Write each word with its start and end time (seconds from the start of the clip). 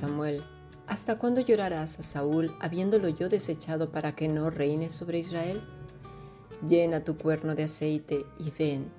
Samuel, 0.00 0.42
¿hasta 0.86 1.18
cuándo 1.18 1.42
llorarás 1.42 1.98
a 1.98 2.02
Saúl 2.02 2.56
habiéndolo 2.58 3.10
yo 3.10 3.28
desechado 3.28 3.92
para 3.92 4.14
que 4.16 4.28
no 4.28 4.48
reine 4.48 4.88
sobre 4.88 5.18
Israel? 5.18 5.60
Llena 6.66 7.04
tu 7.04 7.18
cuerno 7.18 7.54
de 7.54 7.64
aceite 7.64 8.24
y 8.38 8.50
ven, 8.50 8.90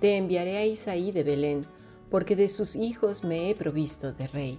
te 0.00 0.16
enviaré 0.16 0.56
a 0.56 0.66
Isaí 0.66 1.12
de 1.12 1.22
Belén, 1.22 1.64
porque 2.10 2.34
de 2.34 2.48
sus 2.48 2.74
hijos 2.74 3.22
me 3.22 3.48
he 3.48 3.54
provisto 3.54 4.12
de 4.12 4.26
rey. 4.26 4.58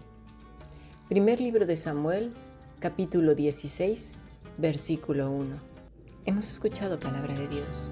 Primer 1.09 1.41
libro 1.41 1.65
de 1.65 1.75
Samuel, 1.75 2.31
capítulo 2.79 3.35
16, 3.35 4.15
versículo 4.57 5.29
1. 5.29 5.53
Hemos 6.25 6.49
escuchado 6.49 6.97
palabra 6.97 7.35
de 7.35 7.49
Dios. 7.49 7.91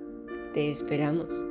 Te 0.53 0.69
esperamos. 0.69 1.45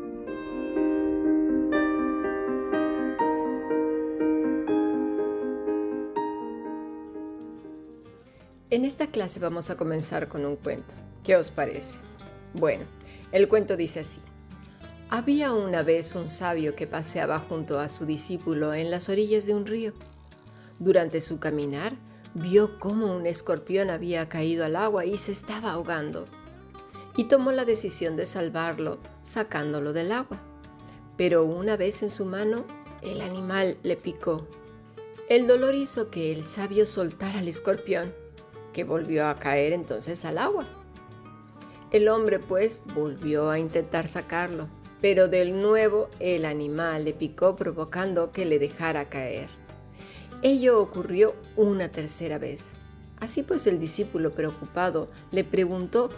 En 8.68 8.84
esta 8.84 9.06
clase 9.06 9.40
vamos 9.40 9.70
a 9.70 9.78
comenzar 9.78 10.28
con 10.28 10.44
un 10.44 10.56
cuento. 10.56 10.94
¿Qué 11.24 11.34
os 11.34 11.50
parece? 11.50 11.98
Bueno, 12.52 12.84
el 13.32 13.48
cuento 13.48 13.78
dice 13.78 14.00
así. 14.00 14.20
Había 15.08 15.54
una 15.54 15.82
vez 15.82 16.14
un 16.14 16.28
sabio 16.28 16.76
que 16.76 16.86
paseaba 16.86 17.38
junto 17.38 17.80
a 17.80 17.88
su 17.88 18.04
discípulo 18.04 18.74
en 18.74 18.90
las 18.90 19.08
orillas 19.08 19.46
de 19.46 19.54
un 19.54 19.64
río. 19.64 19.94
Durante 20.78 21.22
su 21.22 21.38
caminar, 21.38 21.94
vio 22.34 22.78
cómo 22.78 23.16
un 23.16 23.26
escorpión 23.26 23.88
había 23.88 24.28
caído 24.28 24.66
al 24.66 24.76
agua 24.76 25.06
y 25.06 25.16
se 25.16 25.32
estaba 25.32 25.72
ahogando. 25.72 26.26
Y 27.20 27.24
tomó 27.24 27.52
la 27.52 27.66
decisión 27.66 28.16
de 28.16 28.24
salvarlo, 28.24 28.96
sacándolo 29.20 29.92
del 29.92 30.10
agua. 30.10 30.38
Pero 31.18 31.44
una 31.44 31.76
vez 31.76 32.02
en 32.02 32.08
su 32.08 32.24
mano, 32.24 32.64
el 33.02 33.20
animal 33.20 33.76
le 33.82 33.98
picó. 33.98 34.48
El 35.28 35.46
dolor 35.46 35.74
hizo 35.74 36.08
que 36.08 36.32
el 36.32 36.44
sabio 36.44 36.86
soltara 36.86 37.40
al 37.40 37.48
escorpión 37.48 38.14
que 38.72 38.84
volvió 38.84 39.26
a 39.26 39.38
caer 39.38 39.74
entonces 39.74 40.24
al 40.24 40.38
agua. 40.38 40.64
El 41.90 42.08
hombre 42.08 42.38
pues 42.38 42.80
volvió 42.94 43.50
a 43.50 43.58
intentar 43.58 44.08
sacarlo, 44.08 44.68
pero 45.02 45.28
del 45.28 45.60
nuevo 45.60 46.08
el 46.20 46.46
animal 46.46 47.04
le 47.04 47.12
picó 47.12 47.54
provocando 47.54 48.32
que 48.32 48.46
le 48.46 48.58
dejara 48.58 49.10
caer. 49.10 49.50
Ello 50.40 50.80
ocurrió 50.80 51.34
una 51.54 51.90
tercera 51.90 52.38
vez. 52.38 52.78
Así 53.20 53.42
pues 53.42 53.66
el 53.66 53.78
discípulo 53.78 54.30
preocupado 54.30 55.10
le 55.32 55.44
preguntó 55.44 56.08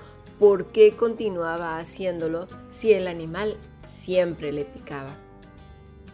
por 0.43 0.73
qué 0.73 0.97
continuaba 0.97 1.79
haciéndolo 1.79 2.49
si 2.69 2.93
el 2.93 3.07
animal 3.07 3.57
siempre 3.85 4.51
le 4.51 4.65
picaba. 4.65 5.17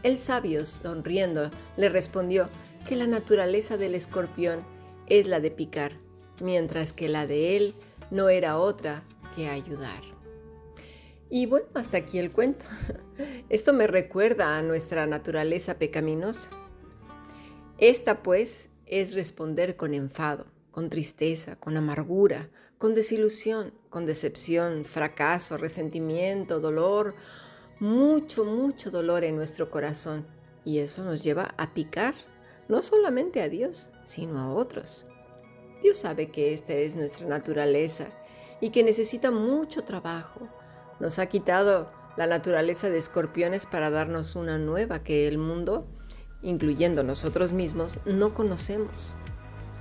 El 0.03 0.19
sabio, 0.19 0.67
sonriendo, 0.67 1.51
le 1.79 1.89
respondió 1.89 2.51
que 2.87 2.95
la 2.95 3.07
naturaleza 3.07 3.79
del 3.79 3.95
escorpión 3.95 4.61
es 5.07 5.27
la 5.27 5.41
de 5.41 5.51
picar 5.51 5.93
mientras 6.43 6.93
que 6.93 7.09
la 7.09 7.27
de 7.27 7.57
él 7.57 7.75
no 8.11 8.29
era 8.29 8.59
otra 8.59 9.03
que 9.35 9.49
ayudar. 9.49 10.03
Y 11.31 11.47
bueno, 11.47 11.69
hasta 11.73 11.97
aquí 11.97 12.19
el 12.19 12.31
cuento. 12.31 12.67
Esto 13.49 13.73
me 13.73 13.87
recuerda 13.87 14.59
a 14.59 14.63
nuestra 14.63 15.07
naturaleza 15.07 15.79
pecaminosa. 15.79 16.51
Esta 17.79 18.23
pues 18.23 18.69
es 18.85 19.15
responder 19.15 19.77
con 19.77 19.95
enfado, 19.95 20.45
con 20.79 20.91
tristeza, 20.91 21.57
con 21.57 21.77
amargura, 21.77 22.51
con 22.79 22.95
desilusión, 22.95 23.73
con 23.91 24.07
decepción, 24.07 24.85
fracaso, 24.85 25.57
resentimiento, 25.57 26.61
dolor, 26.61 27.17
mucho, 27.81 28.45
mucho 28.45 28.93
dolor 28.93 29.25
en 29.25 29.35
nuestro 29.35 29.73
corazón. 29.73 30.25
Y 30.65 30.79
eso 30.79 31.03
nos 31.03 31.25
lleva 31.25 31.53
a 31.57 31.75
picar, 31.75 32.15
no 32.69 32.81
solamente 32.81 33.43
a 33.43 33.49
Dios, 33.49 33.91
sino 34.05 34.39
a 34.39 34.55
otros. 34.55 35.09
Dios 35.83 35.99
sabe 35.99 36.31
que 36.31 36.53
esta 36.53 36.75
es 36.75 36.95
nuestra 36.95 37.27
naturaleza 37.27 38.11
y 38.61 38.71
que 38.71 38.85
necesita 38.85 39.33
mucho 39.33 39.83
trabajo. 39.83 40.49
Nos 41.01 41.19
ha 41.19 41.27
quitado 41.27 41.91
la 42.17 42.29
naturaleza 42.29 42.89
de 42.89 42.99
escorpiones 42.99 43.67
para 43.67 43.91
darnos 43.91 44.37
una 44.37 44.59
nueva 44.59 45.03
que 45.03 45.27
el 45.27 45.39
mundo, 45.39 45.89
incluyendo 46.41 47.03
nosotros 47.03 47.51
mismos, 47.51 47.99
no 48.07 48.33
conocemos. 48.33 49.17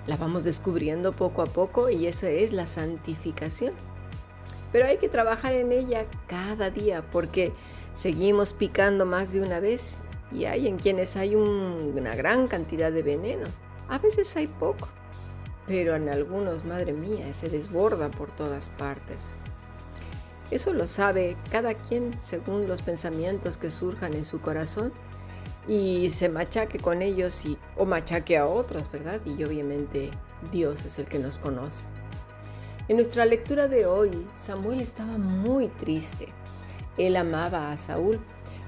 La 0.08 0.18
vamos 0.18 0.44
descubriendo 0.44 1.12
poco 1.12 1.42
a 1.42 1.46
poco 1.46 1.90
y 1.90 2.08
eso 2.08 2.26
es 2.26 2.54
la 2.54 2.66
santificación. 2.66 3.74
Pero 4.72 4.88
hay 4.88 4.98
que 4.98 5.10
trabajar 5.10 5.54
en 5.54 5.72
ella 5.72 6.06
cada 6.28 6.70
día 6.70 7.04
porque 7.12 7.54
seguimos 7.94 8.54
picando 8.54 9.06
más 9.06 9.34
de 9.34 9.42
una 9.42 9.60
vez 9.60 10.00
y 10.32 10.46
hay 10.46 10.68
en 10.68 10.78
quienes 10.78 11.16
hay 11.16 11.36
una 11.36 12.16
gran 12.16 12.48
cantidad 12.48 12.92
de 12.92 13.04
veneno. 13.04 13.46
A 13.90 14.00
veces 14.00 14.36
hay 14.36 14.48
poco 14.48 14.88
pero 15.68 15.96
en 15.96 16.08
algunos, 16.08 16.64
madre 16.66 16.94
mía, 16.94 17.32
se 17.34 17.50
desborda 17.50 18.10
por 18.10 18.32
todas 18.32 18.70
partes. 18.70 19.32
Eso 20.50 20.72
lo 20.74 20.88
sabe 20.88 21.36
cada 21.52 21.74
quien 21.74 22.18
según 22.18 22.70
los 22.70 22.82
pensamientos 22.82 23.58
que 23.58 23.70
surjan 23.70 24.14
en 24.14 24.24
su 24.24 24.40
corazón 24.40 24.94
y 25.68 26.10
se 26.10 26.30
machaque 26.30 26.80
con 26.80 27.02
ellos 27.02 27.44
o 27.76 27.86
machaque 27.86 28.38
a 28.38 28.48
otros, 28.48 28.90
¿verdad? 28.92 29.20
Y 29.26 29.44
obviamente 29.44 30.10
Dios 30.52 30.86
es 30.86 30.98
el 31.00 31.06
que 31.06 31.20
nos 31.20 31.40
conoce. 31.40 31.86
En 32.88 32.96
nuestra 32.96 33.26
lectura 33.26 33.68
de 33.68 33.86
hoy, 33.86 34.12
Samuel 34.34 34.80
estaba 34.80 35.18
muy 35.18 35.68
triste. 35.68 36.28
Él 36.98 37.18
amaba 37.18 37.72
a 37.72 37.78
Saúl, 37.78 38.20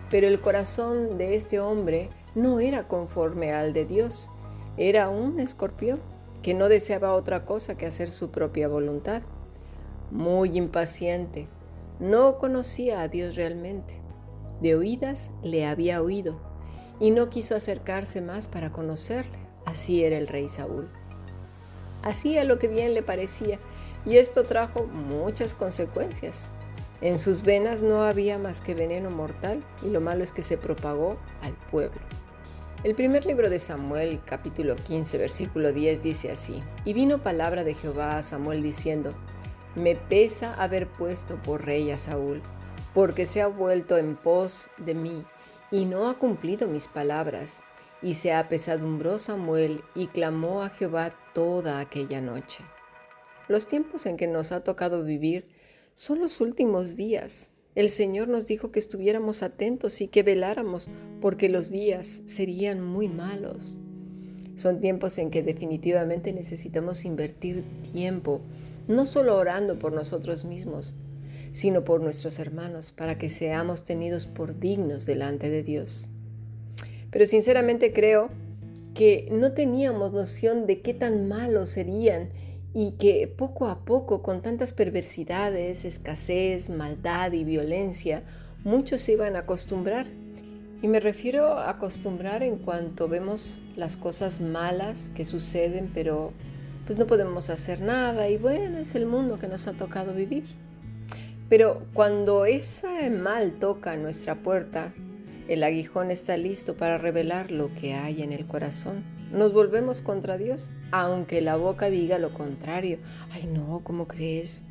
pero 0.10 0.28
el 0.28 0.42
corazón 0.42 1.18
de 1.18 1.36
este 1.36 1.60
hombre 1.60 2.10
no 2.36 2.60
era 2.60 2.88
conforme 2.88 3.54
al 3.54 3.72
de 3.72 3.86
Dios, 3.86 4.30
era 4.76 5.10
un 5.10 5.40
escorpión 5.40 6.00
que 6.42 6.54
no 6.54 6.70
deseaba 6.70 7.14
otra 7.14 7.46
cosa 7.46 7.78
que 7.78 7.86
hacer 7.86 8.12
su 8.12 8.30
propia 8.30 8.68
voluntad. 8.68 9.22
Muy 10.12 10.58
impaciente, 10.58 11.48
no 12.00 12.38
conocía 12.38 13.02
a 13.02 13.08
Dios 13.08 13.36
realmente. 13.36 14.02
De 14.62 14.76
oídas 14.76 15.32
le 15.44 15.66
había 15.66 16.02
oído 16.02 16.49
y 17.00 17.12
no 17.12 17.30
quiso 17.30 17.56
acercarse 17.56 18.22
más 18.22 18.48
para 18.48 18.72
conocerle. 18.72 19.38
Así 19.66 20.04
era 20.04 20.18
el 20.18 20.28
rey 20.28 20.50
Saúl. 20.50 20.90
Hacía 22.04 22.44
lo 22.44 22.60
que 22.60 22.68
bien 22.68 22.94
le 22.94 23.04
parecía 23.04 23.60
y 24.06 24.18
esto 24.18 24.44
trajo 24.44 24.86
muchas 24.86 25.54
consecuencias. 25.54 26.52
En 27.02 27.20
sus 27.20 27.44
venas 27.44 27.82
no 27.82 28.04
había 28.04 28.38
más 28.38 28.62
que 28.62 28.76
veneno 28.76 29.10
mortal 29.10 29.64
y 29.82 29.90
lo 29.90 30.02
malo 30.02 30.24
es 30.24 30.34
que 30.34 30.44
se 30.44 30.58
propagó 30.58 31.18
al 31.42 31.54
pueblo. 31.72 32.00
El 32.84 32.96
primer 32.96 33.26
libro 33.26 33.50
de 33.50 33.60
Samuel, 33.60 34.22
capítulo 34.24 34.76
15, 34.78 35.18
versículo 35.18 35.74
10, 35.74 36.02
dice 36.02 36.32
así, 36.32 36.64
Y 36.86 36.94
vino 36.94 37.22
palabra 37.22 37.66
de 37.66 37.74
Jehová 37.74 38.18
a 38.18 38.24
Samuel 38.24 38.64
diciendo, 38.64 39.14
Me 39.76 39.96
pesa 39.96 40.54
haber 40.54 40.88
puesto 40.88 41.36
por 41.44 41.66
rey 41.66 41.92
a 41.92 41.98
Saúl, 41.98 42.42
porque 42.94 43.26
se 43.26 43.42
ha 43.42 43.48
vuelto 43.48 43.98
en 43.98 44.16
pos 44.16 44.70
de 44.78 44.94
mí, 44.94 45.26
y 45.72 45.86
no 45.86 46.10
ha 46.10 46.18
cumplido 46.18 46.68
mis 46.68 46.88
palabras. 46.88 47.64
Y 48.02 48.14
se 48.14 48.32
apesadumbró 48.32 49.20
Samuel 49.20 49.82
y 49.94 50.08
clamó 50.08 50.64
a 50.64 50.70
Jehová 50.70 51.14
toda 51.34 51.80
aquella 51.80 52.22
noche. 52.22 52.64
Los 53.48 53.68
tiempos 53.68 54.06
en 54.06 54.16
que 54.16 54.28
nos 54.28 54.52
ha 54.52 54.64
tocado 54.64 55.04
vivir 55.04 55.48
son 55.94 56.20
los 56.20 56.40
últimos 56.40 56.96
días. 56.96 57.52
El 57.76 57.90
Señor 57.90 58.28
nos 58.28 58.48
dijo 58.48 58.72
que 58.72 58.80
estuviéramos 58.80 59.44
atentos 59.44 60.02
y 60.02 60.08
que 60.08 60.24
veláramos 60.24 60.90
porque 61.20 61.50
los 61.50 61.70
días 61.70 62.24
serían 62.26 62.82
muy 62.82 63.08
malos. 63.10 63.80
Son 64.56 64.82
tiempos 64.82 65.18
en 65.18 65.32
que 65.32 65.44
definitivamente 65.44 66.34
necesitamos 66.34 67.06
invertir 67.06 67.64
tiempo, 67.94 68.42
no 68.88 69.06
solo 69.06 69.38
orando 69.38 69.80
por 69.80 69.94
nosotros 69.94 70.46
mismos, 70.46 70.96
sino 71.52 71.84
por 71.84 72.02
nuestros 72.02 72.40
hermanos, 72.40 72.92
para 72.92 73.18
que 73.18 73.30
seamos 73.30 73.84
tenidos 73.84 74.26
por 74.26 74.60
dignos 74.60 75.06
delante 75.06 75.50
de 75.50 75.64
Dios. 75.64 76.10
Pero 77.12 77.26
sinceramente 77.26 77.94
creo 77.94 78.30
que 78.94 79.28
no 79.32 79.54
teníamos 79.54 80.14
noción 80.14 80.68
de 80.68 80.82
qué 80.82 80.94
tan 80.94 81.28
malos 81.28 81.70
serían 81.70 82.30
y 82.74 82.92
que 82.94 83.28
poco 83.28 83.68
a 83.68 83.84
poco, 83.86 84.22
con 84.22 84.42
tantas 84.42 84.74
perversidades, 84.74 85.86
escasez, 85.86 86.70
maldad 86.70 87.32
y 87.34 87.44
violencia, 87.44 88.24
muchos 88.64 89.02
se 89.02 89.14
iban 89.14 89.36
a 89.36 89.40
acostumbrar. 89.40 90.08
Y 90.82 90.88
me 90.88 91.00
refiero 91.00 91.58
a 91.58 91.70
acostumbrar 91.70 92.44
en 92.44 92.58
cuanto 92.58 93.08
vemos 93.08 93.60
las 93.76 93.98
cosas 93.98 94.40
malas 94.40 95.12
que 95.16 95.26
suceden, 95.26 95.92
pero 95.94 96.32
pues 96.86 96.98
no 96.98 97.06
podemos 97.06 97.50
hacer 97.50 97.82
nada 97.82 98.30
y 98.30 98.38
bueno, 98.38 98.78
es 98.78 98.96
el 98.96 99.06
mundo 99.06 99.40
que 99.40 99.48
nos 99.48 99.68
ha 99.68 99.74
tocado 99.74 100.14
vivir. 100.14 100.46
Pero 101.50 101.88
cuando 101.94 102.46
ese 102.46 103.10
mal 103.10 103.54
toca 103.60 103.98
nuestra 103.98 104.36
puerta, 104.36 104.94
el 105.48 105.64
aguijón 105.64 106.12
está 106.12 106.38
listo 106.38 106.78
para 106.78 107.00
revelar 107.00 107.50
lo 107.50 107.74
que 107.74 107.96
hay 107.96 108.22
en 108.22 108.34
el 108.34 108.46
corazón. 108.46 109.04
Nos 109.32 109.52
volvemos 109.52 110.02
contra 110.02 110.38
Dios, 110.38 110.72
aunque 110.92 111.42
la 111.42 111.56
boca 111.56 111.90
diga 111.90 112.20
lo 112.20 112.34
contrario. 112.34 113.00
Ay, 113.32 113.48
no, 113.48 113.82
¿cómo 113.84 114.08
crees? 114.08 114.64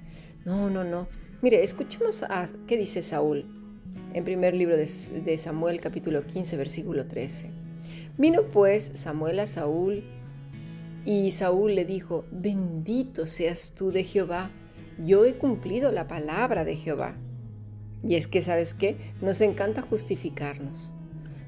No, 0.45 0.71
no, 0.71 0.85
no. 0.85 1.09
Mire, 1.43 1.63
escuchemos 1.63 2.23
a 2.23 2.47
qué 2.67 2.77
dice 2.77 3.03
Saúl 3.03 3.47
en 4.15 4.25
primer 4.25 4.55
libro 4.55 4.77
de, 4.77 5.39
Samuel 5.39 5.81
capítulo 5.81 6.27
15 6.27 6.57
versículo 6.57 7.07
13. 7.07 7.51
Vino 8.17 8.43
pues 8.45 8.93
Samuel 8.95 9.41
a 9.41 9.47
Saúl 9.47 10.05
y 11.05 11.31
Saúl 11.31 11.75
le 11.75 11.85
dijo, 11.85 12.25
bendito 12.31 13.27
seas 13.27 13.73
tú 13.77 13.93
de 13.93 14.05
Jehová, 14.05 14.51
yo 15.05 15.25
he 15.25 15.35
cumplido 15.35 15.93
la 15.93 16.09
palabra 16.09 16.65
de 16.65 16.77
Jehová. 16.77 17.17
Y 18.03 18.17
es 18.17 18.29
que, 18.29 18.43
¿sabes 18.43 18.75
qué? 18.75 18.97
Nos 19.21 19.41
encanta 19.41 19.83
justificarnos, 19.83 20.93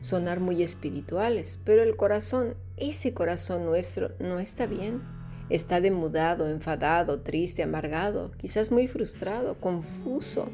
sonar 0.01 0.41
muy 0.41 0.63
espirituales, 0.63 1.61
pero 1.65 1.83
el 1.83 1.97
corazón, 1.97 2.55
ese 2.77 3.15
corazón 3.15 3.65
nuestro, 3.65 4.13
no 4.19 4.41
está 4.41 4.67
bien. 4.67 5.03
Está 5.49 5.81
demudado, 5.81 6.49
enfadado, 6.49 7.23
triste, 7.23 7.65
amargado, 7.65 8.31
quizás 8.39 8.71
muy 8.71 8.87
frustrado, 8.87 9.59
confuso, 9.59 10.49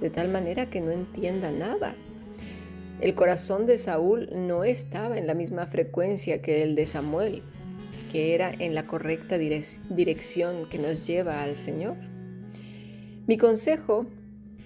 de 0.00 0.10
tal 0.10 0.28
manera 0.28 0.68
que 0.68 0.82
no 0.82 0.90
entienda 0.90 1.50
nada. 1.50 1.94
El 3.00 3.14
corazón 3.14 3.66
de 3.66 3.78
Saúl 3.78 4.28
no 4.34 4.64
estaba 4.64 5.16
en 5.16 5.26
la 5.26 5.34
misma 5.34 5.66
frecuencia 5.66 6.42
que 6.42 6.62
el 6.62 6.74
de 6.74 6.84
Samuel, 6.84 7.42
que 8.12 8.34
era 8.34 8.50
en 8.58 8.74
la 8.74 8.86
correcta 8.86 9.38
dirección 9.38 10.66
que 10.68 10.78
nos 10.78 11.06
lleva 11.06 11.42
al 11.42 11.56
Señor. 11.56 11.96
Mi 13.26 13.38
consejo, 13.38 14.06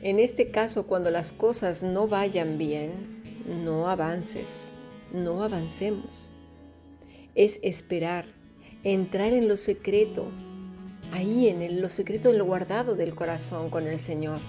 en 0.03 0.21
este 0.21 0.51
caso 0.51 0.87
cuando 0.87 1.11
las 1.11 1.33
cosas 1.33 1.83
no 1.83 2.09
vayan 2.09 2.59
bien, 2.59 3.23
no 3.65 3.89
avances, 3.89 4.75
no 5.15 5.43
avancemos. 5.43 6.29
Es 7.35 7.59
esperar, 7.63 8.27
entrar 8.85 9.33
en 9.33 9.49
lo 9.49 9.57
secreto, 9.57 10.27
ahí 11.11 11.49
en 11.49 11.81
lo 11.81 11.89
secreto, 11.89 12.29
en 12.29 12.37
lo 12.37 12.45
guardado 12.45 12.97
del 12.97 13.15
corazón 13.15 13.71
con 13.71 13.87
el 13.87 13.99
Señor. 13.99 14.41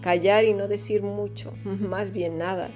Callar 0.00 0.44
y 0.46 0.54
no 0.54 0.66
decir 0.66 1.02
mucho, 1.02 1.52
más 1.64 2.12
bien 2.12 2.38
nada, 2.38 2.70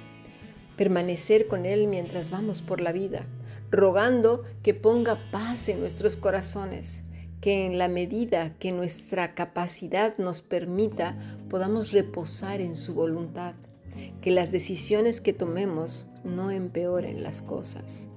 permanecer 0.75 1.47
con 1.47 1.65
Él 1.65 1.87
mientras 1.87 2.29
vamos 2.29 2.61
por 2.61 2.81
la 2.81 2.91
vida, 2.91 3.25
rogando 3.71 4.43
que 4.61 4.75
ponga 4.75 5.31
paz 5.31 5.69
en 5.69 5.79
nuestros 5.79 6.15
corazones, 6.17 7.03
que 7.41 7.65
en 7.65 7.77
la 7.77 7.87
medida 7.87 8.55
que 8.59 8.71
nuestra 8.71 9.35
capacidad 9.35 10.17
nos 10.17 10.41
permita 10.41 11.17
podamos 11.49 11.91
reposar 11.91 12.61
en 12.61 12.75
su 12.75 12.93
voluntad, 12.93 13.55
que 14.21 14.31
las 14.31 14.51
decisiones 14.51 15.21
que 15.21 15.33
tomemos 15.33 16.07
no 16.23 16.51
empeoren 16.51 17.23
las 17.23 17.41
cosas. 17.41 18.09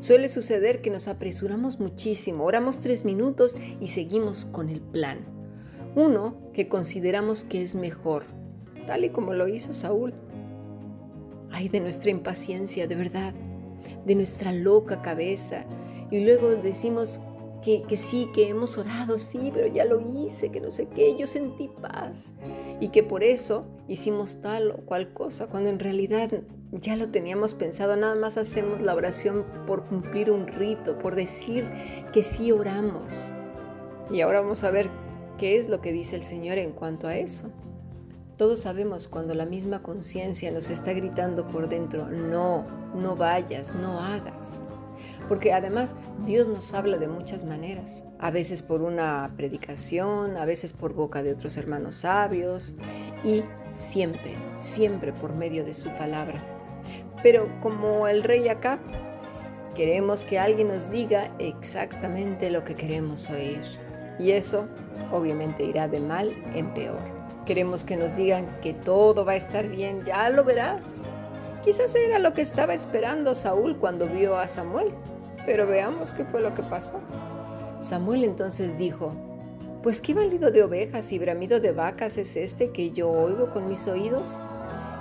Suele 0.00 0.28
suceder 0.28 0.80
que 0.80 0.90
nos 0.90 1.08
apresuramos 1.08 1.80
muchísimo, 1.80 2.44
oramos 2.44 2.80
tres 2.80 3.04
minutos 3.04 3.56
y 3.80 3.88
seguimos 3.88 4.44
con 4.44 4.68
el 4.68 4.80
plan. 4.80 5.18
Uno 5.94 6.36
que 6.52 6.68
consideramos 6.68 7.44
que 7.44 7.62
es 7.62 7.74
mejor, 7.74 8.24
tal 8.86 9.04
y 9.04 9.10
como 9.10 9.34
lo 9.34 9.48
hizo 9.48 9.72
Saúl. 9.72 10.14
Ay, 11.50 11.68
de 11.68 11.80
nuestra 11.80 12.10
impaciencia, 12.10 12.86
de 12.86 12.94
verdad, 12.94 13.34
de 14.04 14.14
nuestra 14.14 14.52
loca 14.52 15.02
cabeza. 15.02 15.64
Y 16.10 16.20
luego 16.20 16.54
decimos 16.56 17.20
que, 17.62 17.96
sí, 17.96 18.30
que 18.32 18.48
hemos 18.48 18.78
orado, 18.78 19.18
sí, 19.18 19.50
pero 19.52 19.66
ya 19.66 19.84
lo 19.84 20.00
hice, 20.00 20.50
que 20.50 20.60
no 20.60 20.70
sé 20.70 20.86
qué, 20.86 21.16
yo 21.16 21.26
sentí 21.26 21.68
paz. 21.68 22.34
Y 22.80 22.88
que 22.88 23.02
por 23.02 23.22
eso 23.22 23.66
hicimos 23.88 24.40
tal 24.40 24.70
o 24.70 24.76
cual 24.78 25.12
cosa, 25.12 25.48
cuando 25.48 25.68
en 25.68 25.78
realidad 25.78 26.30
ya 26.70 26.96
lo 26.96 27.08
teníamos 27.08 27.54
pensado, 27.54 27.96
nada 27.96 28.14
más 28.14 28.36
hacemos 28.38 28.80
la 28.80 28.94
oración 28.94 29.44
por 29.66 29.86
cumplir 29.86 30.30
un 30.30 30.46
rito, 30.46 30.98
por 30.98 31.14
decir 31.16 31.68
que 32.12 32.22
sí 32.22 32.52
oramos. 32.52 33.32
Y 34.10 34.20
ahora 34.20 34.40
vamos 34.40 34.64
a 34.64 34.70
ver 34.70 34.88
qué 35.36 35.58
es 35.58 35.68
lo 35.68 35.80
que 35.80 35.92
dice 35.92 36.16
el 36.16 36.22
Señor 36.22 36.58
en 36.58 36.72
cuanto 36.72 37.08
a 37.08 37.16
eso. 37.16 37.50
Todos 38.36 38.60
sabemos 38.60 39.08
cuando 39.08 39.34
la 39.34 39.46
misma 39.46 39.82
conciencia 39.82 40.52
nos 40.52 40.70
está 40.70 40.92
gritando 40.92 41.46
por 41.48 41.68
dentro, 41.68 42.08
no, 42.08 42.64
no 42.94 43.16
vayas, 43.16 43.74
no 43.74 43.98
hagas. 43.98 44.62
Porque 45.28 45.52
además 45.52 45.94
Dios 46.24 46.48
nos 46.48 46.72
habla 46.72 46.96
de 46.96 47.06
muchas 47.06 47.44
maneras, 47.44 48.04
a 48.18 48.30
veces 48.30 48.62
por 48.62 48.82
una 48.82 49.30
predicación, 49.36 50.36
a 50.36 50.44
veces 50.46 50.72
por 50.72 50.94
boca 50.94 51.22
de 51.22 51.32
otros 51.32 51.56
hermanos 51.58 51.96
sabios 51.96 52.74
y 53.22 53.44
siempre, 53.72 54.36
siempre 54.58 55.12
por 55.12 55.34
medio 55.34 55.64
de 55.64 55.74
su 55.74 55.90
palabra. 55.90 56.42
Pero 57.22 57.48
como 57.60 58.08
el 58.08 58.22
rey 58.22 58.48
acá, 58.48 58.80
queremos 59.74 60.24
que 60.24 60.38
alguien 60.38 60.68
nos 60.68 60.90
diga 60.90 61.30
exactamente 61.38 62.50
lo 62.50 62.64
que 62.64 62.74
queremos 62.74 63.28
oír. 63.28 63.60
Y 64.18 64.32
eso 64.32 64.66
obviamente 65.12 65.64
irá 65.64 65.88
de 65.88 66.00
mal 66.00 66.32
en 66.54 66.72
peor. 66.74 66.98
Queremos 67.46 67.84
que 67.84 67.96
nos 67.96 68.16
digan 68.16 68.60
que 68.60 68.74
todo 68.74 69.24
va 69.24 69.32
a 69.32 69.36
estar 69.36 69.68
bien, 69.68 70.04
ya 70.04 70.28
lo 70.30 70.44
verás. 70.44 71.06
Quizás 71.62 71.94
era 71.94 72.18
lo 72.18 72.34
que 72.34 72.42
estaba 72.42 72.74
esperando 72.74 73.34
Saúl 73.34 73.76
cuando 73.78 74.06
vio 74.06 74.36
a 74.36 74.48
Samuel, 74.48 74.92
pero 75.48 75.66
veamos 75.66 76.12
qué 76.12 76.26
fue 76.26 76.42
lo 76.42 76.52
que 76.52 76.62
pasó. 76.62 77.00
Samuel 77.78 78.22
entonces 78.22 78.76
dijo, 78.76 79.14
pues 79.82 80.02
qué 80.02 80.12
valido 80.12 80.50
de 80.50 80.62
ovejas 80.62 81.10
y 81.12 81.18
bramido 81.18 81.58
de 81.58 81.72
vacas 81.72 82.18
es 82.18 82.36
este 82.36 82.70
que 82.70 82.90
yo 82.90 83.10
oigo 83.10 83.50
con 83.50 83.66
mis 83.66 83.88
oídos. 83.88 84.38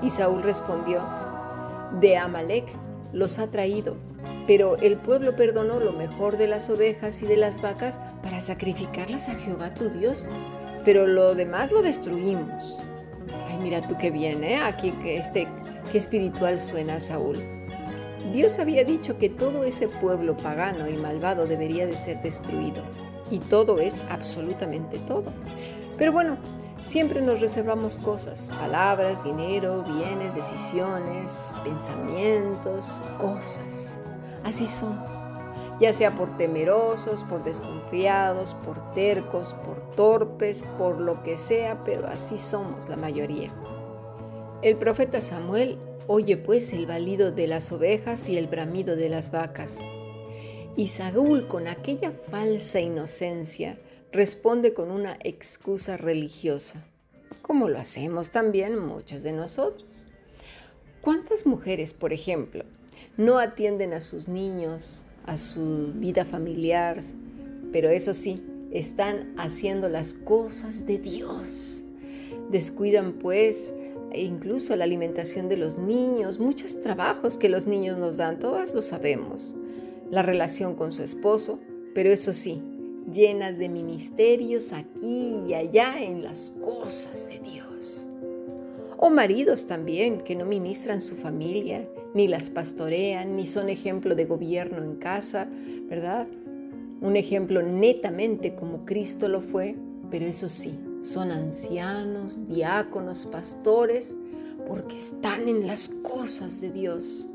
Y 0.01 0.09
Saúl 0.09 0.43
respondió, 0.43 1.03
de 1.99 2.15
Amalek 2.15 2.65
los 3.11 3.39
ha 3.39 3.51
traído, 3.51 3.97
pero 4.47 4.77
el 4.77 4.95
pueblo 4.95 5.35
perdonó 5.35 5.81
lo 5.81 5.91
mejor 5.91 6.37
de 6.37 6.47
las 6.47 6.69
ovejas 6.69 7.21
y 7.23 7.25
de 7.25 7.35
las 7.35 7.61
vacas 7.61 7.99
para 8.23 8.39
sacrificarlas 8.39 9.27
a 9.27 9.35
Jehová 9.35 9.73
tu 9.73 9.89
Dios 9.89 10.27
pero 10.87 11.05
lo 11.05 11.35
demás 11.35 11.73
lo 11.73 11.81
destruimos. 11.81 12.81
Ay, 13.49 13.57
mira 13.57 13.81
tú 13.81 13.97
qué 13.97 14.09
bien, 14.09 14.41
¿eh? 14.45 14.55
Aquí 14.55 14.93
este, 15.03 15.45
qué 15.91 15.97
espiritual 15.97 16.61
suena 16.61 17.01
Saúl. 17.01 17.56
Dios 18.31 18.59
había 18.59 18.83
dicho 18.83 19.17
que 19.17 19.29
todo 19.29 19.63
ese 19.63 19.87
pueblo 19.87 20.35
pagano 20.37 20.87
y 20.87 20.93
malvado 20.93 21.45
debería 21.45 21.85
de 21.85 21.97
ser 21.97 22.21
destruido. 22.21 22.83
Y 23.29 23.39
todo 23.39 23.79
es 23.79 24.05
absolutamente 24.09 24.99
todo. 24.99 25.31
Pero 25.97 26.11
bueno, 26.11 26.37
siempre 26.81 27.21
nos 27.21 27.41
reservamos 27.41 27.97
cosas, 27.97 28.51
palabras, 28.57 29.23
dinero, 29.23 29.83
bienes, 29.83 30.35
decisiones, 30.35 31.55
pensamientos, 31.63 33.01
cosas. 33.17 33.99
Así 34.43 34.67
somos 34.67 35.11
ya 35.79 35.93
sea 35.93 36.15
por 36.15 36.35
temerosos, 36.37 37.23
por 37.23 37.43
desconfiados, 37.43 38.55
por 38.55 38.93
tercos, 38.93 39.53
por 39.65 39.79
torpes, 39.95 40.63
por 40.77 40.99
lo 40.99 41.21
que 41.23 41.37
sea, 41.37 41.83
pero 41.83 42.07
así 42.07 42.37
somos 42.37 42.89
la 42.89 42.95
mayoría. 42.95 43.51
El 44.61 44.77
profeta 44.77 45.21
Samuel 45.21 45.77
oye 46.07 46.37
pues 46.37 46.73
el 46.73 46.85
balido 46.85 47.31
de 47.31 47.47
las 47.47 47.71
ovejas 47.71 48.29
y 48.29 48.37
el 48.37 48.47
bramido 48.47 48.95
de 48.95 49.09
las 49.09 49.31
vacas. 49.31 49.79
Y 50.75 50.87
Saúl, 50.87 51.47
con 51.47 51.67
aquella 51.67 52.11
falsa 52.11 52.79
inocencia, 52.79 53.79
responde 54.11 54.73
con 54.73 54.91
una 54.91 55.17
excusa 55.23 55.97
religiosa, 55.97 56.85
como 57.41 57.67
lo 57.67 57.79
hacemos 57.79 58.31
también 58.31 58.77
muchos 58.77 59.23
de 59.23 59.33
nosotros. 59.33 60.07
¿Cuántas 61.01 61.45
mujeres, 61.45 61.93
por 61.93 62.13
ejemplo, 62.13 62.63
no 63.17 63.39
atienden 63.39 63.93
a 63.93 64.01
sus 64.01 64.27
niños, 64.27 65.05
a 65.25 65.37
su 65.37 65.91
vida 65.95 66.25
familiar, 66.25 66.99
pero 67.71 67.89
eso 67.89 68.13
sí, 68.13 68.45
están 68.71 69.33
haciendo 69.37 69.89
las 69.89 70.13
cosas 70.13 70.85
de 70.85 70.99
Dios. 70.99 71.83
Descuidan 72.51 73.13
pues 73.13 73.73
incluso 74.13 74.75
la 74.75 74.83
alimentación 74.83 75.49
de 75.49 75.57
los 75.57 75.77
niños, 75.77 76.39
muchos 76.39 76.79
trabajos 76.79 77.37
que 77.37 77.49
los 77.49 77.67
niños 77.67 77.97
nos 77.97 78.17
dan, 78.17 78.39
todas 78.39 78.73
lo 78.73 78.81
sabemos. 78.81 79.55
La 80.09 80.21
relación 80.21 80.75
con 80.75 80.91
su 80.91 81.03
esposo, 81.03 81.59
pero 81.93 82.09
eso 82.09 82.33
sí, 82.33 82.61
llenas 83.11 83.57
de 83.57 83.69
ministerios 83.69 84.73
aquí 84.73 85.43
y 85.47 85.53
allá 85.53 86.01
en 86.01 86.23
las 86.23 86.53
cosas 86.61 87.27
de 87.29 87.39
Dios. 87.39 88.07
O 88.97 89.09
maridos 89.09 89.67
también 89.67 90.21
que 90.21 90.35
no 90.35 90.45
ministran 90.45 91.01
su 91.01 91.15
familia, 91.15 91.87
ni 92.13 92.27
las 92.27 92.49
pastorean, 92.49 93.35
ni 93.35 93.45
son 93.45 93.69
ejemplo 93.69 94.15
de 94.15 94.25
gobierno 94.25 94.83
en 94.83 94.95
casa, 94.95 95.47
¿verdad? 95.87 96.27
un 97.01 97.15
ejemplo 97.15 97.61
netamente 97.61 98.55
como 98.55 98.85
Cristo 98.85 99.27
lo 99.27 99.41
fue, 99.41 99.75
pero 100.09 100.25
eso 100.25 100.49
sí, 100.49 100.73
son 101.01 101.31
ancianos, 101.31 102.47
diáconos, 102.47 103.25
pastores, 103.25 104.17
porque 104.67 104.97
están 104.97 105.47
en 105.47 105.67
las 105.67 105.89
cosas 105.89 106.59
de 106.61 106.71
Dios. 106.71 107.29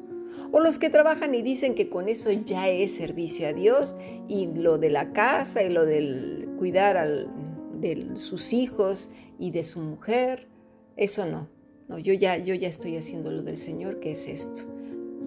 O 0.51 0.61
los 0.61 0.79
que 0.79 0.91
trabajan 0.91 1.35
y 1.35 1.43
dicen 1.43 1.75
que 1.75 1.89
con 1.89 2.09
eso 2.09 2.31
ya 2.31 2.69
es 2.69 2.95
servicio 2.95 3.49
a 3.49 3.53
Dios 3.53 3.97
y 4.29 4.47
lo 4.47 4.79
de 4.79 4.91
la 4.91 5.13
casa 5.13 5.63
y 5.63 5.71
lo 5.71 5.87
del 5.87 6.49
cuidar 6.59 7.29
de 7.81 8.17
sus 8.17 8.53
hijos 8.53 9.11
y 9.39 9.51
de 9.51 9.65
su 9.65 9.81
mujer, 9.81 10.47
eso 10.97 11.27
no. 11.27 11.49
No, 11.89 11.99
yo 11.99 12.13
ya, 12.13 12.39
yo 12.39 12.55
ya 12.55 12.69
estoy 12.69 12.97
haciendo 12.97 13.31
lo 13.31 13.43
del 13.43 13.57
Señor, 13.57 13.99
que 13.99 14.13
es 14.13 14.29
esto. 14.29 14.63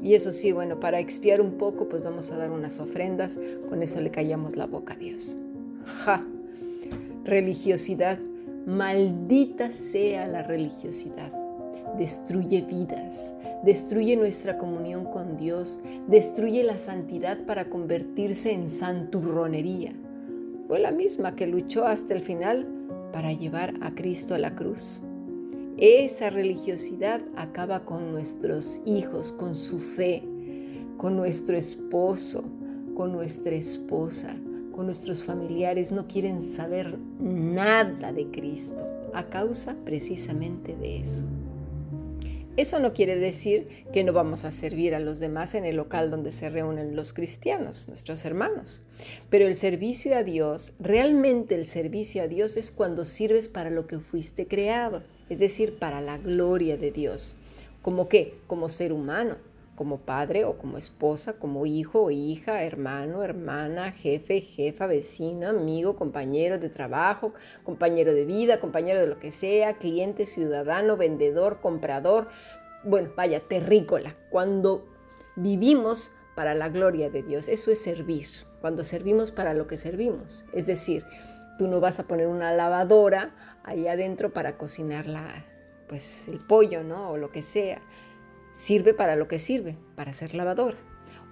Y 0.02 0.14
eso 0.14 0.32
sí, 0.32 0.52
bueno, 0.52 0.80
para 0.80 1.00
expiar 1.00 1.42
un 1.42 1.58
poco, 1.58 1.90
pues 1.90 2.04
vamos 2.04 2.30
a 2.32 2.38
dar 2.38 2.52
unas 2.52 2.80
ofrendas, 2.80 3.40
con 3.70 3.82
eso 3.82 4.00
le 4.02 4.12
callamos 4.12 4.56
la 4.56 4.68
boca 4.68 4.94
a 4.94 4.98
Dios. 4.98 5.38
Ja, 5.86 6.26
religiosidad, 7.26 8.20
maldita 8.68 9.72
sea 9.72 10.28
la 10.28 10.44
religiosidad. 10.44 11.32
Destruye 11.98 12.62
vidas, 12.62 13.36
destruye 13.64 14.16
nuestra 14.16 14.58
comunión 14.58 15.06
con 15.06 15.38
Dios, 15.38 15.80
destruye 16.08 16.64
la 16.64 16.78
santidad 16.78 17.44
para 17.46 17.70
convertirse 17.70 18.52
en 18.52 18.70
santurronería. 18.70 19.94
Fue 20.68 20.80
la 20.80 20.92
misma 20.92 21.36
que 21.36 21.48
luchó 21.48 21.86
hasta 21.86 22.14
el 22.14 22.22
final 22.22 22.68
para 23.12 23.34
llevar 23.34 23.74
a 23.82 23.96
Cristo 23.96 24.36
a 24.36 24.40
la 24.40 24.56
cruz. 24.56 25.02
Esa 25.78 26.30
religiosidad 26.30 27.22
acaba 27.36 27.86
con 27.86 28.12
nuestros 28.12 28.82
hijos, 28.86 29.32
con 29.32 29.56
su 29.56 29.80
fe, 29.80 30.24
con 30.98 31.16
nuestro 31.16 31.58
esposo, 31.58 32.44
con 32.96 33.12
nuestra 33.12 33.56
esposa, 33.56 34.36
con 34.76 34.86
nuestros 34.88 35.24
familiares. 35.24 35.92
No 35.92 36.08
quieren 36.08 36.42
saber 36.42 36.98
nada 37.20 38.12
de 38.12 38.30
Cristo 38.30 38.88
a 39.14 39.30
causa 39.30 39.76
precisamente 39.86 40.76
de 40.76 40.98
eso. 40.98 41.24
Eso 42.58 42.80
no 42.80 42.94
quiere 42.94 43.18
decir 43.18 43.86
que 43.92 44.04
no 44.04 44.14
vamos 44.14 44.46
a 44.46 44.52
servir 44.52 44.96
a 44.96 45.00
los 45.00 45.20
demás 45.20 45.56
en 45.56 45.66
el 45.66 45.76
local 45.76 46.10
donde 46.10 46.32
se 46.32 46.50
reúnen 46.50 46.96
los 46.96 47.12
cristianos, 47.12 47.88
nuestros 47.90 48.24
hermanos. 48.24 48.84
Pero 49.30 49.46
el 49.46 49.56
servicio 49.56 50.16
a 50.16 50.24
Dios, 50.24 50.74
realmente 50.80 51.56
el 51.56 51.68
servicio 51.68 52.24
a 52.24 52.28
Dios 52.28 52.56
es 52.56 52.72
cuando 52.72 53.04
sirves 53.04 53.50
para 53.50 53.70
lo 53.70 53.88
que 53.88 54.00
fuiste 54.00 54.48
creado 54.48 55.04
es 55.30 55.40
decir, 55.40 55.78
para 55.78 56.02
la 56.02 56.18
gloria 56.18 56.78
de 56.78 56.92
Dios. 56.92 57.36
¿Como 57.82 58.08
qué? 58.08 58.38
Como 58.48 58.70
ser 58.70 58.94
humano, 58.94 59.38
como 59.76 60.00
padre 60.00 60.46
o 60.46 60.58
como 60.58 60.78
esposa, 60.78 61.34
como 61.34 61.66
hijo 61.66 62.04
o 62.04 62.12
hija, 62.12 62.64
hermano, 62.64 63.24
hermana, 63.24 63.92
jefe, 63.92 64.42
jefa, 64.42 64.88
vecino, 64.88 65.50
amigo, 65.50 65.96
compañero 65.96 66.58
de 66.58 66.70
trabajo, 66.70 67.34
compañero 67.64 68.14
de 68.14 68.26
vida, 68.26 68.60
compañero 68.60 69.00
de 69.00 69.08
lo 69.08 69.20
que 69.20 69.32
sea, 69.32 69.78
cliente, 69.78 70.26
ciudadano, 70.26 70.98
vendedor, 70.98 71.60
comprador, 71.62 72.28
bueno, 72.84 73.12
vaya, 73.16 73.40
terrícola. 73.40 74.16
Cuando 74.30 74.88
vivimos 75.36 76.12
para 76.36 76.54
la 76.54 76.70
gloria 76.70 77.10
de 77.10 77.24
Dios, 77.24 77.48
eso 77.48 77.72
es 77.72 77.82
servir, 77.82 78.28
cuando 78.62 78.84
servimos 78.84 79.32
para 79.32 79.54
lo 79.54 79.68
que 79.68 79.78
servimos. 79.78 80.46
Es 80.54 80.68
decir, 80.68 81.06
Tú 81.58 81.68
no 81.68 81.80
vas 81.80 82.00
a 82.00 82.04
poner 82.04 82.28
una 82.28 82.52
lavadora 82.52 83.32
ahí 83.64 83.88
adentro 83.88 84.34
para 84.34 84.58
cocinar 84.58 85.06
pues, 85.88 86.28
el 86.28 86.40
pollo, 86.40 86.84
¿no? 86.84 87.12
O 87.12 87.18
lo 87.18 87.32
que 87.32 87.42
sea. 87.42 87.82
Sirve 88.56 88.94
para 88.94 89.18
lo 89.18 89.28
que 89.28 89.38
sirve, 89.38 89.78
para 89.96 90.12
hacer 90.12 90.34
lavadora. 90.34 90.78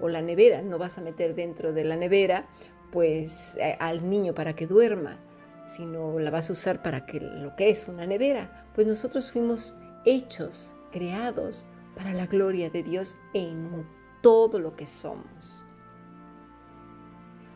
O 0.01 0.09
la 0.09 0.21
nevera, 0.21 0.61
no 0.61 0.77
vas 0.77 0.97
a 0.97 1.01
meter 1.01 1.35
dentro 1.35 1.71
de 1.71 1.85
la 1.85 1.95
nevera 1.95 2.49
pues 2.91 3.55
eh, 3.61 3.77
al 3.79 4.09
niño 4.09 4.35
para 4.35 4.55
que 4.55 4.67
duerma, 4.67 5.17
sino 5.65 6.19
la 6.19 6.29
vas 6.31 6.49
a 6.49 6.53
usar 6.53 6.83
para 6.83 7.05
que 7.05 7.21
lo 7.21 7.55
que 7.55 7.69
es 7.69 7.87
una 7.87 8.05
nevera. 8.05 8.67
Pues 8.75 8.87
nosotros 8.87 9.31
fuimos 9.31 9.77
hechos, 10.05 10.75
creados 10.91 11.65
para 11.95 12.13
la 12.13 12.25
gloria 12.25 12.69
de 12.69 12.83
Dios 12.83 13.15
en 13.33 13.87
todo 14.21 14.59
lo 14.59 14.75
que 14.75 14.85
somos. 14.85 15.63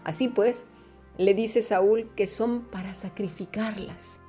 Así 0.06 0.30
pues, 0.30 0.68
le 1.18 1.34
dice 1.34 1.62
Saúl 1.62 2.10
que 2.16 2.26
son 2.26 2.62
para 2.62 2.94
sacrificarlas, 2.94 4.22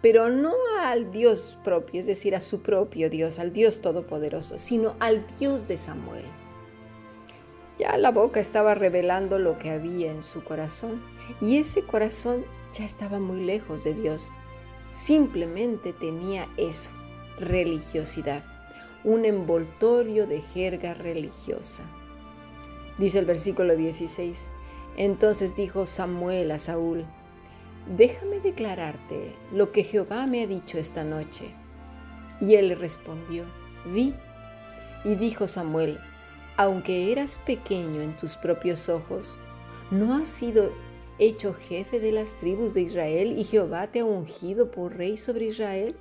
pero 0.00 0.28
no 0.28 0.52
al 0.82 1.10
Dios 1.10 1.58
propio, 1.64 2.00
es 2.00 2.06
decir, 2.06 2.34
a 2.36 2.40
su 2.40 2.62
propio 2.62 3.10
Dios, 3.10 3.38
al 3.38 3.52
Dios 3.52 3.80
todopoderoso, 3.80 4.58
sino 4.58 4.94
al 5.00 5.26
Dios 5.38 5.68
de 5.68 5.76
Samuel. 5.76 6.24
Ya 7.78 7.96
la 7.98 8.10
boca 8.10 8.40
estaba 8.40 8.74
revelando 8.74 9.38
lo 9.38 9.58
que 9.58 9.70
había 9.70 10.10
en 10.10 10.22
su 10.22 10.42
corazón 10.42 11.02
y 11.40 11.58
ese 11.58 11.82
corazón 11.82 12.44
ya 12.72 12.84
estaba 12.84 13.18
muy 13.18 13.40
lejos 13.40 13.84
de 13.84 13.94
Dios. 13.94 14.32
Simplemente 14.92 15.92
tenía 15.92 16.48
eso, 16.56 16.92
religiosidad, 17.38 18.44
un 19.04 19.24
envoltorio 19.24 20.26
de 20.26 20.40
jerga 20.40 20.94
religiosa. 20.94 21.82
Dice 22.98 23.18
el 23.18 23.26
versículo 23.26 23.76
16, 23.76 24.50
entonces 24.96 25.54
dijo 25.54 25.84
Samuel 25.84 26.50
a 26.50 26.58
Saúl, 26.58 27.04
déjame 27.86 28.40
declararte 28.40 29.34
lo 29.52 29.72
que 29.72 29.82
Jehová 29.82 30.26
me 30.26 30.42
ha 30.42 30.46
dicho 30.46 30.78
esta 30.78 31.04
noche. 31.04 31.54
Y 32.40 32.54
él 32.54 32.68
le 32.68 32.74
respondió, 32.74 33.44
di. 33.92 34.14
Y 35.04 35.14
dijo 35.14 35.46
Samuel, 35.46 36.00
aunque 36.56 37.12
eras 37.12 37.38
pequeño 37.38 38.02
en 38.02 38.16
tus 38.16 38.36
propios 38.36 38.88
ojos, 38.88 39.38
¿no 39.90 40.14
has 40.14 40.28
sido 40.28 40.72
hecho 41.18 41.54
jefe 41.54 42.00
de 42.00 42.12
las 42.12 42.36
tribus 42.36 42.74
de 42.74 42.82
Israel 42.82 43.38
y 43.38 43.44
Jehová 43.44 43.86
te 43.86 44.00
ha 44.00 44.04
ungido 44.04 44.70
por 44.70 44.96
rey 44.96 45.16
sobre 45.16 45.46
Israel? 45.46 45.96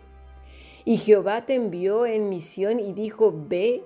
Y 0.83 0.97
Jehová 0.97 1.45
te 1.45 1.55
envió 1.55 2.05
en 2.05 2.29
misión 2.29 2.79
y 2.79 2.93
dijo, 2.93 3.33
ve, 3.47 3.83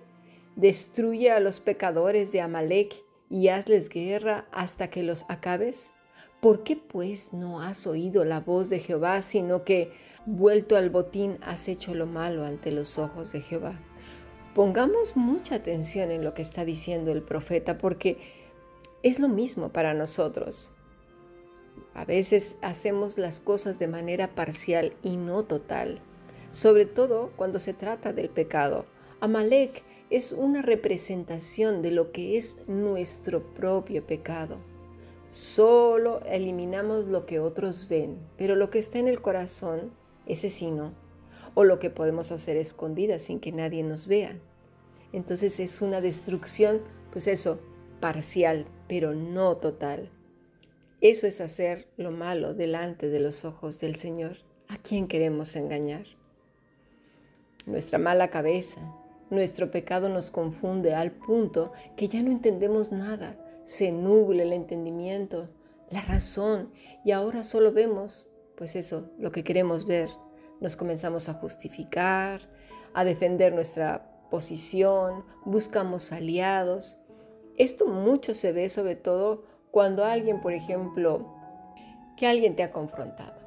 destruye 0.55 1.31
a 1.31 1.39
los 1.39 1.59
pecadores 1.59 2.31
de 2.31 2.41
Amalek 2.41 3.03
y 3.29 3.47
hazles 3.49 3.89
guerra 3.89 4.47
hasta 4.51 4.89
que 4.89 5.03
los 5.03 5.25
acabes? 5.29 5.93
¿Por 6.41 6.63
qué 6.63 6.77
pues 6.77 7.33
no 7.33 7.61
has 7.61 7.85
oído 7.85 8.23
la 8.23 8.39
voz 8.39 8.69
de 8.69 8.79
Jehová, 8.79 9.21
sino 9.21 9.65
que, 9.65 9.91
vuelto 10.25 10.77
al 10.77 10.89
botín, 10.89 11.37
has 11.41 11.67
hecho 11.67 11.93
lo 11.93 12.05
malo 12.05 12.45
ante 12.45 12.71
los 12.71 12.97
ojos 12.97 13.33
de 13.33 13.41
Jehová? 13.41 13.77
Pongamos 14.55 15.17
mucha 15.17 15.55
atención 15.55 16.11
en 16.11 16.23
lo 16.23 16.33
que 16.33 16.41
está 16.41 16.63
diciendo 16.63 17.11
el 17.11 17.23
profeta, 17.23 17.77
porque 17.77 18.19
es 19.03 19.19
lo 19.19 19.27
mismo 19.27 19.73
para 19.73 19.93
nosotros. 19.93 20.71
A 21.93 22.05
veces 22.05 22.57
hacemos 22.61 23.17
las 23.17 23.41
cosas 23.41 23.77
de 23.77 23.89
manera 23.89 24.33
parcial 24.33 24.93
y 25.03 25.17
no 25.17 25.43
total, 25.43 25.99
sobre 26.51 26.85
todo 26.85 27.31
cuando 27.35 27.59
se 27.59 27.73
trata 27.73 28.13
del 28.13 28.29
pecado. 28.29 28.85
Amalek 29.19 29.83
es 30.09 30.31
una 30.31 30.61
representación 30.61 31.81
de 31.81 31.91
lo 31.91 32.13
que 32.13 32.37
es 32.37 32.55
nuestro 32.67 33.43
propio 33.53 34.07
pecado. 34.07 34.68
Solo 35.29 36.21
eliminamos 36.25 37.05
lo 37.05 37.27
que 37.27 37.39
otros 37.39 37.87
ven, 37.87 38.17
pero 38.35 38.55
lo 38.55 38.71
que 38.71 38.79
está 38.79 38.97
en 38.97 39.07
el 39.07 39.21
corazón, 39.21 39.91
ese 40.25 40.49
sí 40.49 40.71
no. 40.71 40.93
O 41.53 41.63
lo 41.63 41.77
que 41.77 41.91
podemos 41.91 42.31
hacer 42.31 42.57
escondida 42.57 43.19
sin 43.19 43.39
que 43.39 43.51
nadie 43.51 43.83
nos 43.83 44.07
vea. 44.07 44.39
Entonces 45.13 45.59
es 45.59 45.81
una 45.81 46.01
destrucción, 46.01 46.81
pues 47.11 47.27
eso, 47.27 47.59
parcial, 47.99 48.65
pero 48.87 49.13
no 49.13 49.57
total. 49.57 50.09
Eso 51.01 51.27
es 51.27 51.41
hacer 51.41 51.87
lo 51.95 52.11
malo 52.11 52.55
delante 52.55 53.09
de 53.09 53.19
los 53.19 53.45
ojos 53.45 53.79
del 53.79 53.95
Señor. 53.95 54.37
¿A 54.67 54.77
quién 54.77 55.07
queremos 55.07 55.55
engañar? 55.55 56.05
Nuestra 57.67 57.99
mala 57.99 58.29
cabeza, 58.29 58.81
nuestro 59.29 59.69
pecado 59.69 60.09
nos 60.09 60.31
confunde 60.31 60.95
al 60.95 61.11
punto 61.11 61.71
que 61.95 62.07
ya 62.07 62.23
no 62.23 62.31
entendemos 62.31 62.91
nada. 62.91 63.37
Se 63.63 63.91
nuble 63.91 64.43
el 64.43 64.53
entendimiento, 64.53 65.49
la 65.89 66.01
razón 66.01 66.71
y 67.03 67.11
ahora 67.11 67.43
solo 67.43 67.71
vemos, 67.71 68.29
pues 68.55 68.75
eso, 68.75 69.09
lo 69.17 69.31
que 69.31 69.43
queremos 69.43 69.85
ver. 69.85 70.09
Nos 70.59 70.75
comenzamos 70.75 71.29
a 71.29 71.33
justificar, 71.35 72.41
a 72.93 73.03
defender 73.03 73.53
nuestra 73.53 74.09
posición, 74.29 75.23
buscamos 75.45 76.11
aliados. 76.11 76.97
Esto 77.57 77.87
mucho 77.87 78.33
se 78.33 78.51
ve 78.51 78.69
sobre 78.69 78.95
todo 78.95 79.43
cuando 79.71 80.05
alguien, 80.05 80.41
por 80.41 80.53
ejemplo, 80.53 81.33
que 82.17 82.27
alguien 82.27 82.55
te 82.55 82.63
ha 82.63 82.71
confrontado 82.71 83.39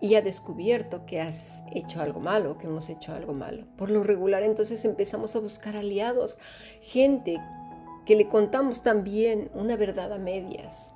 y 0.00 0.14
ha 0.14 0.22
descubierto 0.22 1.06
que 1.06 1.20
has 1.20 1.62
hecho 1.72 2.00
algo 2.00 2.20
malo, 2.20 2.58
que 2.58 2.66
hemos 2.66 2.88
hecho 2.90 3.12
algo 3.12 3.32
malo. 3.32 3.66
Por 3.76 3.90
lo 3.90 4.02
regular 4.02 4.42
entonces 4.42 4.84
empezamos 4.84 5.34
a 5.36 5.40
buscar 5.40 5.76
aliados, 5.76 6.38
gente 6.82 7.40
que 8.06 8.16
le 8.16 8.28
contamos 8.28 8.82
también 8.82 9.50
una 9.52 9.76
verdad 9.76 10.12
a 10.12 10.18
medias 10.18 10.94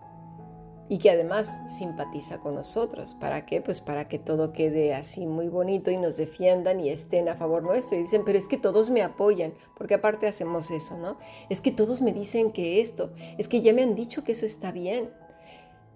y 0.89 0.99
que 0.99 1.11
además 1.11 1.61
simpatiza 1.69 2.39
con 2.39 2.57
nosotros. 2.57 3.15
¿Para 3.15 3.47
qué? 3.47 3.61
Pues 3.61 3.81
para 3.81 4.09
que 4.09 4.19
todo 4.19 4.53
quede 4.53 4.93
así 4.93 5.25
muy 5.25 5.49
bonito 5.49 5.93
y 5.93 5.97
nos 5.97 6.17
defiendan 6.17 6.81
y 6.81 6.89
estén 6.89 7.29
a 7.29 7.37
favor 7.37 7.63
nuestro. 7.63 7.97
Y 7.97 8.03
dicen, 8.03 8.23
pero 8.25 8.37
es 8.37 8.49
que 8.49 8.57
todos 8.57 8.91
me 8.91 9.03
apoyan, 9.03 9.55
porque 9.77 9.95
aparte 9.95 10.27
hacemos 10.27 10.73
eso, 10.73 10.99
¿no? 10.99 11.17
Es 11.49 11.61
que 11.61 11.71
todos 11.71 12.03
me 12.03 12.13
dicen 12.13 12.51
que 12.51 12.81
esto, 12.81 13.13
es 13.39 13.47
que 13.47 13.61
ya 13.61 13.73
me 13.73 13.83
han 13.83 13.95
dicho 13.95 14.25
que 14.25 14.33
eso 14.33 14.47
está 14.47 14.73
bien. 14.73 15.11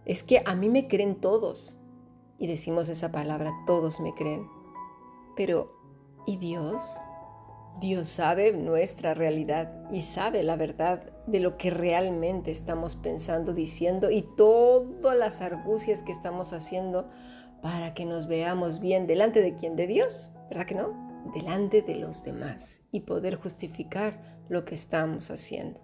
es 0.05 0.23
que 0.23 0.43
a 0.45 0.55
mí 0.55 0.69
me 0.69 0.87
creen 0.87 1.17
todos. 1.17 1.79
Y 2.39 2.47
decimos 2.47 2.89
esa 2.89 3.11
palabra, 3.11 3.53
todos 3.67 3.99
me 3.99 4.15
creen. 4.15 4.47
Pero, 5.35 5.73
¿y 6.25 6.37
Dios? 6.37 6.99
Dios 7.81 8.09
sabe 8.09 8.53
nuestra 8.53 9.15
realidad 9.15 9.75
y 9.91 10.03
sabe 10.03 10.43
la 10.43 10.57
verdad 10.57 11.03
de 11.27 11.41
lo 11.41 11.57
que 11.57 11.71
realmente 11.71 12.51
estamos 12.51 12.97
pensando, 12.97 13.53
diciendo 13.53 14.11
y 14.11 14.23
todas 14.37 15.17
las 15.17 15.41
argucias 15.41 16.03
que 16.03 16.13
estamos 16.13 16.53
haciendo 16.53 17.09
para 17.63 17.95
que 17.95 18.05
nos 18.05 18.27
veamos 18.27 18.81
bien 18.81 19.07
delante 19.07 19.41
de 19.41 19.55
quién, 19.55 19.75
de 19.75 19.87
Dios, 19.87 20.31
¿verdad 20.49 20.67
que 20.67 20.75
no? 20.75 21.33
Delante 21.35 21.83
de 21.83 21.97
los 21.97 22.23
demás 22.23 22.83
y 22.93 23.01
poder 23.01 23.37
justificar 23.37 24.21
lo 24.49 24.65
que 24.65 24.75
estamos 24.75 25.31
haciendo. 25.31 25.81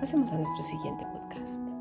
Pasemos 0.00 0.32
a 0.32 0.36
nuestro 0.36 0.62
siguiente 0.62 1.06
podcast. 1.12 1.73